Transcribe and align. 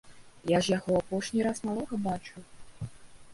Я 0.51 0.61
ж 0.67 0.71
яго 0.77 0.95
апошні 1.01 1.43
раз 1.49 1.61
малога 1.69 2.01
бачыў! 2.09 2.41